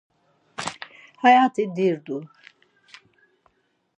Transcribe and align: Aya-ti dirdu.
Aya-ti 1.25 1.63
dirdu. 1.75 2.17